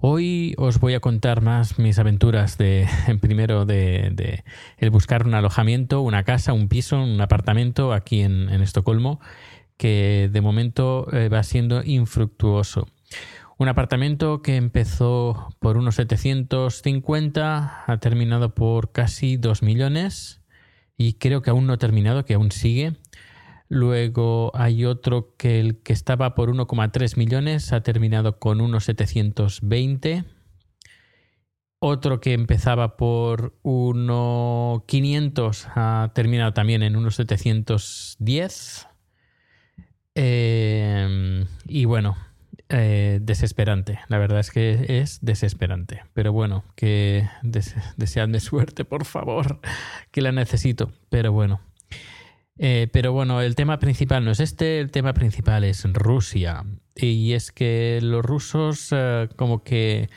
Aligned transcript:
Hoy 0.00 0.54
os 0.58 0.80
voy 0.80 0.94
a 0.94 1.00
contar 1.00 1.40
más 1.40 1.78
mis 1.78 1.98
aventuras 1.98 2.58
de, 2.58 2.86
primero, 3.20 3.64
de, 3.64 4.44
el 4.78 4.90
buscar 4.90 5.26
un 5.26 5.34
alojamiento, 5.34 6.02
una 6.02 6.24
casa, 6.24 6.52
un 6.52 6.68
piso, 6.68 7.02
un 7.02 7.20
apartamento 7.20 7.92
aquí 7.92 8.20
en, 8.20 8.48
en 8.48 8.60
Estocolmo, 8.62 9.20
que 9.76 10.28
de 10.32 10.40
momento 10.40 11.06
eh, 11.12 11.28
va 11.28 11.42
siendo 11.42 11.82
infructuoso. 11.84 12.86
Un 13.56 13.68
apartamento 13.68 14.42
que 14.42 14.56
empezó 14.56 15.54
por 15.60 15.76
unos 15.76 15.94
750, 15.96 17.84
ha 17.86 17.96
terminado 17.98 18.54
por 18.54 18.90
casi 18.90 19.36
2 19.36 19.62
millones 19.62 20.40
y 20.96 21.14
creo 21.14 21.42
que 21.42 21.50
aún 21.50 21.66
no 21.66 21.72
ha 21.74 21.78
terminado, 21.78 22.24
que 22.24 22.34
aún 22.34 22.50
sigue. 22.50 22.94
Luego 23.74 24.52
hay 24.54 24.84
otro 24.84 25.34
que 25.36 25.58
el 25.58 25.78
que 25.78 25.92
estaba 25.92 26.36
por 26.36 26.48
1,3 26.48 27.16
millones 27.16 27.72
ha 27.72 27.82
terminado 27.82 28.38
con 28.38 28.60
unos 28.60 28.84
720. 28.84 30.22
Otro 31.80 32.20
que 32.20 32.34
empezaba 32.34 32.96
por 32.96 33.58
1,500 33.64 35.66
ha 35.74 36.12
terminado 36.14 36.52
también 36.52 36.84
en 36.84 36.94
unos 36.94 37.16
710. 37.16 38.86
Eh, 40.14 41.44
y 41.66 41.84
bueno, 41.84 42.16
eh, 42.68 43.18
desesperante. 43.22 43.98
La 44.06 44.18
verdad 44.18 44.38
es 44.38 44.52
que 44.52 45.00
es 45.00 45.18
desesperante. 45.20 46.04
Pero 46.12 46.32
bueno, 46.32 46.62
que 46.76 47.28
des 47.42 47.74
deseadme 47.96 48.38
suerte, 48.38 48.84
por 48.84 49.04
favor, 49.04 49.58
que 50.12 50.22
la 50.22 50.30
necesito. 50.30 50.92
Pero 51.08 51.32
bueno. 51.32 51.60
Eh, 52.56 52.88
pero 52.92 53.12
bueno, 53.12 53.40
el 53.40 53.54
tema 53.56 53.78
principal 53.78 54.24
no 54.24 54.30
es 54.30 54.40
este, 54.40 54.78
el 54.80 54.90
tema 54.90 55.12
principal 55.12 55.64
es 55.64 55.84
Rusia. 55.92 56.64
Y 56.94 57.32
es 57.32 57.50
que 57.50 57.98
los 58.02 58.24
rusos 58.24 58.88
eh, 58.92 59.28
como 59.36 59.64
que 59.64 60.08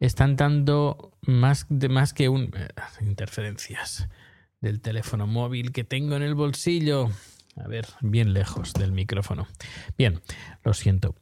están 0.00 0.36
dando 0.36 1.12
más, 1.22 1.66
de, 1.68 1.88
más 1.88 2.14
que 2.14 2.28
un... 2.28 2.44
eh, 2.56 2.68
interferencias 3.02 4.08
del 4.60 4.80
teléfono 4.80 5.26
móvil 5.26 5.72
que 5.72 5.84
tengo 5.84 6.16
en 6.16 6.22
el 6.22 6.34
bolsillo. 6.34 7.10
A 7.56 7.68
ver, 7.68 7.86
bien 8.00 8.32
lejos 8.32 8.72
del 8.74 8.92
micrófono. 8.92 9.46
Bien, 9.96 10.20
lo 10.62 10.74
siento. 10.74 11.14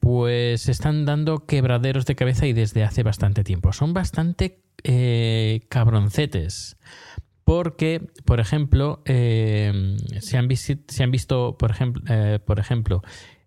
Pues 0.00 0.68
están 0.68 1.04
dando 1.04 1.46
quebraderos 1.46 2.04
de 2.04 2.16
cabeza 2.16 2.46
y 2.46 2.52
desde 2.52 2.82
hace 2.82 3.04
bastante 3.04 3.44
tiempo. 3.44 3.72
Son 3.72 3.94
bastante 3.94 4.64
cabroncetes 5.68 6.78
porque, 7.44 8.06
por 8.24 8.40
ejemplo, 8.40 9.02
eh, 9.04 9.96
se, 10.20 10.38
han 10.38 10.48
visto, 10.48 11.56
por 11.58 11.70
ejemplo, 11.70 12.02
eh, 12.08 12.38
por 12.44 12.58
ejemplo 12.60 13.02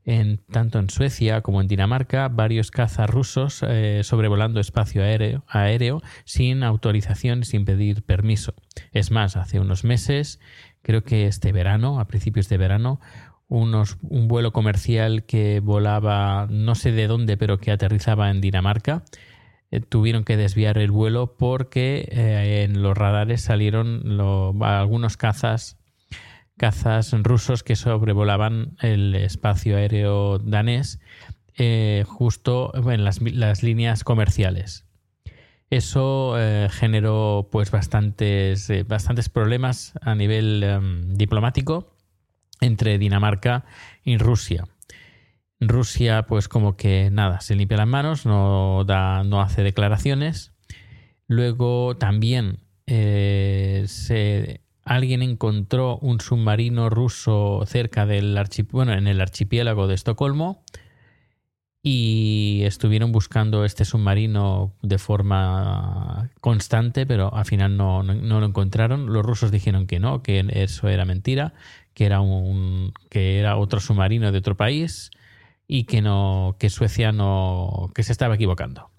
en, 0.06 0.38
tanto 0.51 0.79
en 0.79 0.89
Suecia 0.89 1.41
como 1.41 1.61
en 1.61 1.67
Dinamarca, 1.67 2.28
varios 2.29 2.72
cazas 2.72 3.09
rusos 3.09 3.63
eh, 3.67 4.01
sobrevolando 4.03 4.59
espacio 4.59 5.03
aéreo, 5.03 5.44
aéreo 5.47 6.01
sin 6.25 6.63
autorización 6.63 7.44
sin 7.44 7.66
pedir 7.66 8.03
permiso. 8.03 8.53
Es 8.91 9.11
más, 9.11 9.35
hace 9.35 9.59
unos 9.59 9.83
meses, 9.83 10.39
creo 10.81 11.03
que 11.03 11.27
este 11.27 11.51
verano, 11.51 12.00
a 12.00 12.07
principios 12.07 12.50
de 12.50 12.57
verano, 12.57 13.00
unos, 13.47 13.97
un 14.01 14.27
vuelo 14.27 14.53
comercial 14.53 15.25
que 15.25 15.59
volaba 15.59 16.47
no 16.50 16.75
sé 16.75 16.91
de 16.91 17.07
dónde, 17.07 17.38
pero 17.38 17.57
que 17.57 17.72
aterrizaba 17.72 18.29
en 18.29 18.41
Dinamarca, 18.41 19.03
tuvieron 19.81 20.24
que 20.24 20.38
desviar 20.38 20.78
el 20.78 20.91
vuelo 20.91 21.36
porque 21.38 22.08
eh, 22.12 22.63
en 22.63 22.81
los 22.81 22.97
radares 22.97 23.41
salieron 23.41 24.19
algunos 24.62 25.18
cazas 25.18 25.78
cazas 26.58 27.12
rusos 27.12 27.63
que 27.63 27.75
sobrevolaban 27.75 28.78
el 28.81 29.16
espacio 29.16 29.78
aéreo 29.78 30.40
danés 30.40 31.00
eh, 31.58 32.03
justo 32.08 32.72
en 32.90 33.03
las, 33.03 33.22
las 33.22 33.63
líneas 33.63 34.03
comerciales. 34.03 34.86
Eso 35.69 36.36
eh, 36.38 36.69
generó 36.72 37.50
pues 37.52 37.72
bastantes, 37.72 38.69
eh, 38.69 38.84
bastantes 38.84 39.30
problemas 39.30 39.94
a 40.02 40.16
nivel 40.16 40.63
em, 40.63 41.13
diplomático 41.16 41.96
entre 42.62 42.97
Dinamarca 42.97 43.66
y 44.03 44.18
Rusia. 44.18 44.66
Rusia, 45.60 46.24
pues 46.24 46.48
como 46.48 46.76
que 46.76 47.10
nada, 47.12 47.40
se 47.40 47.56
limpia 47.56 47.78
las 47.78 47.88
manos, 47.88 48.26
no, 48.26 48.84
da, 48.86 49.24
no 49.24 49.42
hace 49.42 49.64
declaraciones. 49.64 50.52
Luego 51.28 51.96
también 51.98 52.60
eh, 52.88 53.86
se, 53.88 54.62
alguien 54.84 55.22
encontró 55.22 55.98
un 55.98 56.20
submarino 56.20 56.90
ruso 56.90 57.64
cerca 57.66 58.06
del 58.06 58.40
bueno, 58.72 58.94
en 58.94 59.08
el 59.08 59.22
archipiélago 59.22 59.88
de 59.88 59.96
Estocolmo 59.96 60.64
y 61.82 62.62
estuvieron 62.64 63.12
buscando 63.12 63.64
este 63.64 63.86
submarino 63.86 64.74
de 64.82 64.98
forma 64.98 66.32
constante, 66.42 67.06
pero 67.06 67.34
al 67.34 67.46
final 67.46 67.78
no, 67.78 68.02
no, 68.04 68.16
no 68.16 68.40
lo 68.40 68.48
encontraron. 68.48 69.14
Los 69.14 69.24
rusos 69.24 69.52
dijeron 69.52 69.86
que 69.86 70.00
no, 70.00 70.24
que 70.24 70.46
eso 70.50 70.90
era 70.90 71.06
mentira, 71.06 71.54
que 71.94 72.06
era 72.06 72.22
un 72.22 72.92
que 73.10 73.40
era 73.40 73.58
otro 73.58 73.80
submarino 73.80 74.32
de 74.32 74.40
otro 74.40 74.58
país 74.58 75.12
y 75.68 75.86
que 75.86 76.02
no 76.02 76.56
que 76.59 76.70
Suecia 76.70 77.12
no 77.12 77.92
que 77.94 78.03
se 78.03 78.12
estaba 78.12 78.36
equivocando. 78.36 78.92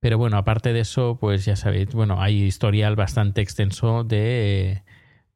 Pero 0.00 0.16
bueno, 0.16 0.38
aparte 0.38 0.72
de 0.72 0.80
eso, 0.80 1.18
pues 1.20 1.44
ya 1.44 1.56
sabéis, 1.56 1.92
bueno, 1.92 2.22
hay 2.22 2.42
historial 2.42 2.96
bastante 2.96 3.42
extenso 3.42 4.02
de 4.02 4.82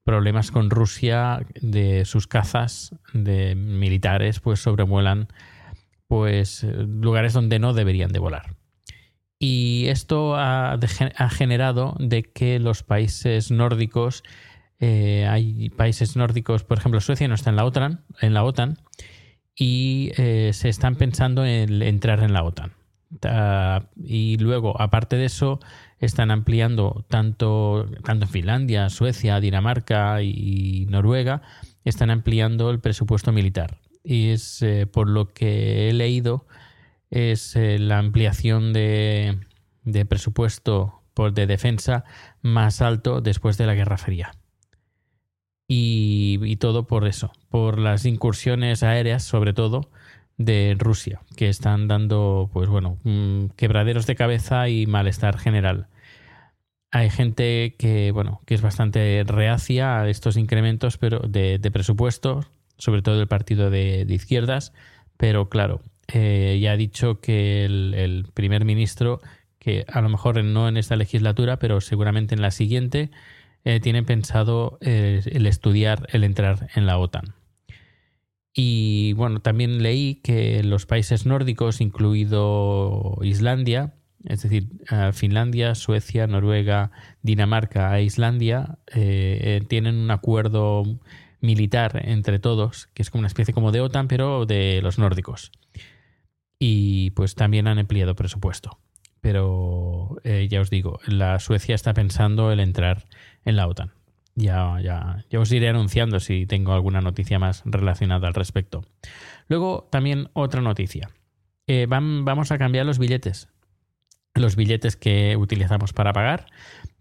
problemas 0.05 0.51
con 0.51 0.71
Rusia, 0.71 1.41
de 1.61 2.05
sus 2.07 2.27
cazas 2.27 2.95
de 3.13 3.55
militares, 3.55 4.41
pues 4.41 4.61
sobrevuelan 4.61 5.29
pues 6.09 6.63
lugares 6.65 7.33
donde 7.35 7.59
no 7.59 7.75
deberían 7.75 8.13
de 8.13 8.19
volar. 8.19 8.55
Y 9.39 9.87
esto 9.89 10.37
ha 10.37 10.79
generado 11.31 11.97
de 11.99 12.23
que 12.23 12.59
los 12.59 12.83
países 12.83 13.51
nórdicos, 13.51 14.23
eh, 14.81 15.27
hay 15.29 15.69
países 15.71 16.17
nórdicos, 16.17 16.65
por 16.65 16.79
ejemplo, 16.79 17.01
Suecia 17.01 17.29
no 17.29 17.35
está 17.35 17.51
en 17.51 17.57
la 17.57 17.65
OTAN, 17.65 18.05
en 18.21 18.33
la 18.33 18.45
OTAN 18.45 18.79
y 19.57 20.11
eh, 20.17 20.51
se 20.53 20.69
están 20.69 20.97
pensando 20.97 21.45
en 21.45 21.83
entrar 21.83 22.23
en 22.23 22.33
la 22.33 22.43
OTAN. 22.45 22.73
Ta- 23.21 23.89
y 23.97 24.37
luego, 24.39 24.81
aparte 24.81 25.17
de 25.17 25.27
eso, 25.27 25.61
están 26.01 26.31
ampliando 26.31 27.05
tanto, 27.09 27.89
tanto 28.03 28.25
en 28.27 28.31
Finlandia, 28.31 28.89
Suecia, 28.91 29.41
Dinamarca 29.41 30.23
y 30.23 30.87
Noruega, 30.91 31.43
están 31.85 32.11
ampliando 32.11 32.71
el 32.71 32.81
presupuesto 32.81 33.31
militar. 33.33 33.79
Y 34.03 34.31
es 34.31 34.61
eh, 34.63 34.87
por 34.87 35.09
lo 35.09 35.33
que 35.33 35.89
he 35.89 35.93
leído, 35.93 36.47
es 37.11 37.55
eh, 37.57 37.79
la 37.79 37.99
ampliación 37.99 38.73
de, 38.73 39.39
de 39.85 40.05
presupuesto 40.05 41.01
por 41.15 41.33
de 41.33 41.47
defensa 41.47 42.05
más 42.43 42.83
alto 42.83 43.21
después 43.21 43.57
de 43.57 43.67
la 43.67 43.75
Guerra 43.75 43.97
Fría. 43.99 44.33
Y, 45.67 46.57
todo 46.57 46.87
por 46.87 47.07
eso, 47.07 47.33
por 47.49 47.79
las 47.79 48.05
incursiones 48.05 48.83
aéreas, 48.83 49.25
sobre 49.25 49.53
todo, 49.55 49.89
de 50.37 50.77
Rusia, 50.79 51.21
que 51.37 51.49
están 51.49 51.89
dando, 51.89 52.51
pues 52.53 52.69
bueno, 52.69 52.99
mm, 53.05 53.47
quebraderos 53.57 54.07
de 54.07 54.17
cabeza 54.17 54.69
y 54.69 54.87
malestar 54.87 55.39
general. 55.39 55.89
Hay 56.91 57.11
gente 57.11 57.75
que, 57.79 58.13
bueno, 58.13 58.41
que 58.47 58.55
es 58.55 58.63
bastante 58.63 59.25
reacia 59.27 60.01
a 60.01 60.09
estos 60.09 60.37
incrementos 60.37 60.97
pero 60.97 61.21
de, 61.21 61.59
presupuesto, 61.73 62.45
sobre 62.79 63.03
todo 63.03 63.21
el 63.21 63.27
partido 63.27 63.71
de, 63.71 64.07
izquierdas, 64.09 64.73
pero 65.17 65.49
claro, 65.49 65.81
eh, 66.13 66.59
ya 66.63 66.73
ha 66.73 66.77
dicho 66.77 67.21
que 67.21 67.65
el, 67.65 68.27
primer 68.35 68.65
ministro, 68.65 69.21
que 69.59 69.85
a 69.89 70.01
lo 70.03 70.09
mejor 70.09 70.45
no 70.45 70.69
en 70.69 70.77
esta 70.77 70.97
legislatura, 70.97 71.59
pero 71.59 71.81
seguramente 71.81 72.35
en 72.35 72.43
la 72.43 72.51
siguiente, 72.51 73.11
eh, 73.65 73.81
tiene 73.81 74.03
pensado 74.03 74.79
eh, 74.81 75.23
el 75.27 75.47
estudiar 75.47 76.07
el 76.13 76.25
entrar 76.25 76.69
en 76.75 76.87
la 76.87 76.99
OTAN. 76.99 77.35
Y 78.55 79.15
bueno, 79.15 79.41
también 79.41 79.83
leí 79.83 80.17
que 80.17 80.63
los 80.63 80.87
países 80.87 81.27
nórdicos, 81.27 81.81
incluido 81.81 83.19
Islandia, 83.23 83.95
es 84.25 84.43
decir, 84.43 84.69
Finlandia, 85.13 85.75
Suecia, 85.75 86.27
Noruega, 86.27 86.91
Dinamarca 87.23 87.99
e 87.99 88.05
Islandia, 88.05 88.79
eh, 88.89 89.61
eh, 89.61 89.67
tienen 89.69 89.97
un 89.97 90.11
acuerdo 90.11 90.85
militar 91.41 92.01
entre 92.05 92.39
todos, 92.39 92.89
que 92.95 93.03
es 93.03 93.11
como 93.11 93.21
una 93.21 93.29
especie 93.29 93.53
como 93.53 93.71
de 93.71 93.83
OTAN, 93.83 94.09
pero 94.09 94.47
de 94.47 94.81
los 94.83 94.99
nórdicos. 94.99 95.53
Y 96.59 97.11
pues 97.11 97.35
también 97.35 97.67
han 97.67 97.79
empleado 97.79 98.15
presupuesto. 98.15 98.79
Pero 99.21 99.94
ya 100.25 100.61
os 100.61 100.71
digo, 100.71 101.01
la 101.07 101.39
Suecia 101.39 101.75
está 101.75 101.93
pensando 101.93 102.51
en 102.51 102.61
entrar 102.61 103.05
en 103.45 103.57
la 103.57 103.67
OTAN. 103.67 103.93
Ya, 104.37 104.81
ya, 104.83 105.25
ya 105.31 105.41
os 105.41 105.53
iré 105.53 105.69
anunciando 105.69 106.19
si 106.19 106.47
tengo 106.47 106.73
alguna 106.73 107.01
noticia 107.01 107.39
más 107.39 107.63
relacionada 107.65 108.27
al 108.27 108.35
respecto. 108.35 108.85
Luego, 109.49 109.89
también 109.91 110.29
otra 110.33 110.61
noticia. 110.61 111.11
Eh, 111.67 111.87
vamos 111.89 112.51
a 112.51 112.59
cambiar 112.59 112.85
los 112.85 112.99
billetes. 112.99 113.49
Los 114.35 114.57
billetes 114.57 114.97
que 114.97 115.37
utilizamos 115.37 115.93
para 115.93 116.13
pagar, 116.13 116.47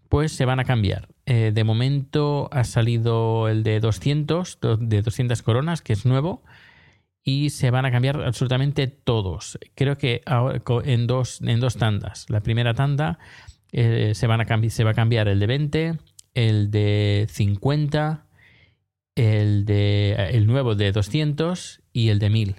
pues 0.08 0.32
se 0.32 0.44
van 0.44 0.60
a 0.60 0.64
cambiar. 0.64 1.08
Eh, 1.26 1.50
de 1.52 1.64
momento 1.64 2.48
ha 2.52 2.62
salido 2.64 3.48
el 3.48 3.64
de 3.64 3.80
200, 3.80 4.58
de 4.78 5.02
200 5.02 5.42
coronas, 5.42 5.82
que 5.82 5.92
es 5.92 6.06
nuevo, 6.06 6.42
y 7.24 7.50
se 7.50 7.70
van 7.70 7.86
a 7.86 7.90
cambiar 7.90 8.22
absolutamente 8.22 8.86
todos. 8.86 9.58
Creo 9.74 9.96
que 9.96 10.22
en 10.84 11.06
dos, 11.06 11.40
en 11.42 11.58
dos 11.58 11.76
tandas. 11.76 12.26
La 12.28 12.40
primera 12.40 12.74
tanda 12.74 13.18
eh, 13.72 14.12
se, 14.14 14.26
van 14.26 14.40
a 14.40 14.70
se 14.70 14.84
va 14.84 14.90
a 14.90 14.94
cambiar 14.94 15.28
el 15.28 15.40
de 15.40 15.46
20 15.46 15.98
el 16.34 16.70
de 16.70 17.26
50, 17.30 18.26
el, 19.14 19.64
de, 19.64 20.12
el 20.32 20.46
nuevo 20.46 20.74
de 20.74 20.92
200 20.92 21.82
y 21.92 22.08
el 22.08 22.18
de 22.18 22.30
1000. 22.30 22.56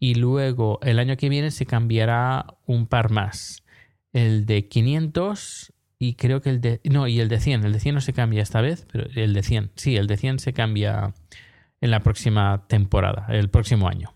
Y 0.00 0.14
luego 0.14 0.78
el 0.82 1.00
año 1.00 1.16
que 1.16 1.28
viene 1.28 1.50
se 1.50 1.66
cambiará 1.66 2.46
un 2.66 2.86
par 2.86 3.10
más. 3.10 3.64
El 4.12 4.46
de 4.46 4.68
500 4.68 5.72
y 5.98 6.14
creo 6.14 6.40
que 6.40 6.50
el 6.50 6.60
de... 6.60 6.80
No, 6.84 7.08
y 7.08 7.18
el 7.18 7.28
de 7.28 7.40
100. 7.40 7.64
El 7.64 7.72
de 7.72 7.80
100 7.80 7.96
no 7.96 8.00
se 8.00 8.12
cambia 8.12 8.42
esta 8.42 8.60
vez, 8.60 8.86
pero 8.90 9.08
el 9.14 9.34
de 9.34 9.42
100. 9.42 9.72
Sí, 9.74 9.96
el 9.96 10.06
de 10.06 10.16
100 10.16 10.38
se 10.38 10.52
cambia 10.52 11.12
en 11.80 11.90
la 11.90 12.00
próxima 12.00 12.64
temporada, 12.68 13.26
el 13.28 13.50
próximo 13.50 13.88
año. 13.88 14.14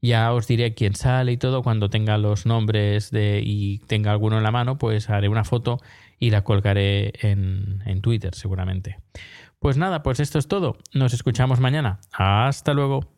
Ya 0.00 0.32
os 0.32 0.46
diré 0.46 0.74
quién 0.74 0.94
sale 0.94 1.32
y 1.32 1.36
todo 1.36 1.62
cuando 1.62 1.90
tenga 1.90 2.18
los 2.18 2.46
nombres 2.46 3.10
de, 3.10 3.40
y 3.44 3.78
tenga 3.80 4.12
alguno 4.12 4.36
en 4.38 4.44
la 4.44 4.52
mano, 4.52 4.78
pues 4.78 5.10
haré 5.10 5.28
una 5.28 5.44
foto 5.44 5.78
y 6.20 6.30
la 6.30 6.44
colgaré 6.44 7.12
en, 7.20 7.82
en 7.84 8.00
Twitter 8.00 8.34
seguramente. 8.34 8.98
Pues 9.58 9.76
nada, 9.76 10.04
pues 10.04 10.20
esto 10.20 10.38
es 10.38 10.46
todo. 10.46 10.78
Nos 10.94 11.14
escuchamos 11.14 11.58
mañana. 11.58 11.98
Hasta 12.12 12.74
luego. 12.74 13.17